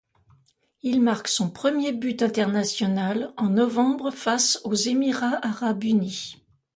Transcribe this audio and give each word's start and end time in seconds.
Il 0.81 0.99
marque 0.99 1.27
son 1.27 1.51
premier 1.51 1.91
but 1.91 2.23
international 2.23 3.31
en 3.37 3.49
novembre 3.51 4.09
face 4.09 4.59
aux 4.63 4.73
Émirats 4.73 5.37
arabes 5.45 5.83
unis. 5.83 6.37